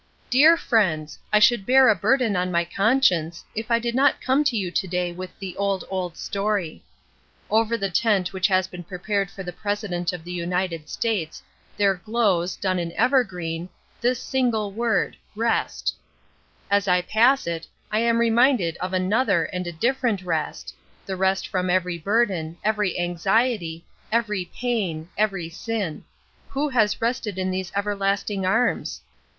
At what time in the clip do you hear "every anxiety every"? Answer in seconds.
22.63-24.45